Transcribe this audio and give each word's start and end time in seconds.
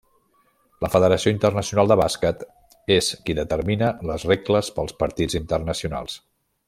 La 0.85 0.89
Federació 0.93 1.33
Internacional 1.33 1.91
de 1.91 1.97
Bàsquet 2.01 2.41
és 2.95 3.11
qui 3.27 3.37
determina 3.41 3.91
les 4.13 4.27
regles 4.31 4.73
pels 4.79 4.97
partits 5.05 5.39
internacionals. 5.43 6.19